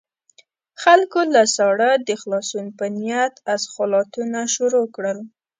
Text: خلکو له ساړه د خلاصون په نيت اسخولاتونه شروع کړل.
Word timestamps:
خلکو 0.81 1.19
له 1.33 1.41
ساړه 1.55 1.91
د 2.07 2.09
خلاصون 2.21 2.65
په 2.77 2.85
نيت 2.97 3.33
اسخولاتونه 3.55 4.39
شروع 4.55 4.85
کړل. 4.95 5.17